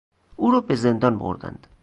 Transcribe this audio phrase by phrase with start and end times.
[0.35, 1.67] او را به زندان بردند.